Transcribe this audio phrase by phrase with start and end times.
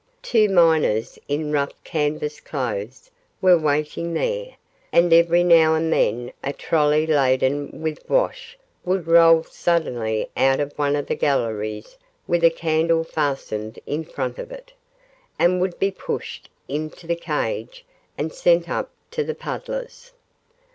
[0.23, 4.55] Two miners in rough canvas clothes were waiting here,
[4.91, 10.73] and every now and then a trolly laden with wash would roll suddenly out of
[10.75, 14.71] one of the galleries with a candle fastened in front of it,
[15.37, 17.85] and would be pushed into the cage
[18.17, 20.13] and sent up to the puddlers.